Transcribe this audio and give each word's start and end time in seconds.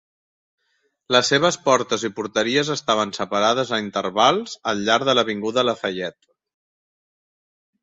Les 1.15 1.27
seves 1.33 1.57
portes 1.67 2.05
i 2.09 2.11
porteries 2.19 2.71
estaven 2.77 3.13
separades 3.19 3.75
a 3.77 3.79
intervals 3.85 4.57
al 4.73 4.83
llarg 4.89 5.09
de 5.13 5.17
l'avinguda 5.21 5.67
Lafayette. 5.71 6.21